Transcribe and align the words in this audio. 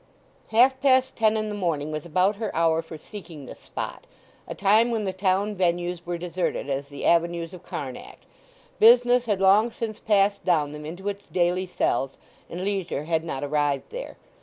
Half 0.47 0.81
past 0.81 1.15
ten 1.15 1.37
in 1.37 1.49
the 1.49 1.53
morning 1.53 1.91
was 1.91 2.07
about 2.07 2.37
her 2.37 2.49
hour 2.55 2.81
for 2.81 2.97
seeking 2.97 3.45
this 3.45 3.59
spot—a 3.59 4.55
time 4.55 4.89
when 4.89 5.03
the 5.03 5.13
town 5.13 5.51
avenues 5.51 6.07
were 6.07 6.17
deserted 6.17 6.71
as 6.71 6.89
the 6.89 7.05
avenues 7.05 7.53
of 7.53 7.63
Karnac. 7.63 8.17
Business 8.79 9.25
had 9.25 9.39
long 9.39 9.71
since 9.71 9.99
passed 9.99 10.43
down 10.43 10.71
them 10.71 10.87
into 10.87 11.07
its 11.07 11.27
daily 11.27 11.67
cells, 11.67 12.17
and 12.49 12.63
Leisure 12.63 13.03
had 13.03 13.23
not 13.23 13.43
arrived 13.43 13.91
there. 13.91 14.17